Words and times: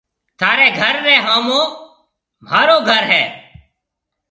ٿارَي 0.39 0.67
گهر 0.77 0.95
ريَ 1.05 1.15
هومون 1.25 1.69
مهارو 2.43 2.77
گهر 2.87 3.03
هيَ۔ 3.11 3.23